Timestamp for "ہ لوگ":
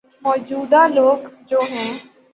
0.73-1.19